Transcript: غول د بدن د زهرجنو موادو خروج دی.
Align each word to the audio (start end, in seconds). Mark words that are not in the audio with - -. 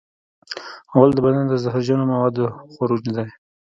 غول 0.91 1.11
د 1.13 1.19
بدن 1.25 1.45
د 1.47 1.53
زهرجنو 1.63 2.03
موادو 2.13 2.45
خروج 2.73 3.03
دی. 3.15 3.27